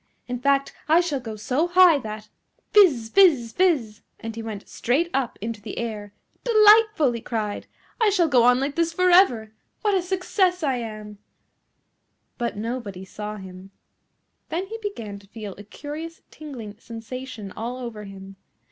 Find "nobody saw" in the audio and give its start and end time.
12.57-13.35